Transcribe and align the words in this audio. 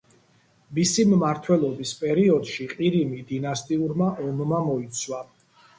მისი 0.77 1.05
მმართველობის 1.09 1.93
პერიოდში 2.01 2.67
ყირიმი 2.75 3.23
დინასტიურმა 3.35 4.13
ომმა 4.29 4.69
მოიცვა. 4.73 5.27